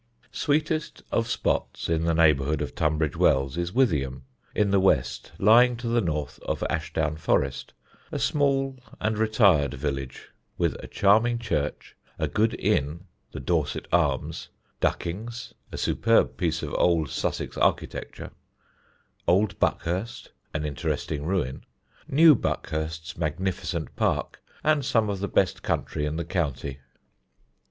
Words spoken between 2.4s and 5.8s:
of Tunbridge Wells is Withyham, in the west, lying